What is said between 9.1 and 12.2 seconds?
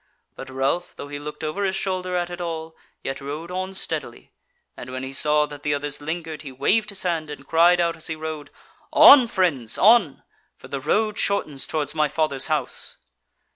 friends, on! for the road shortens towards my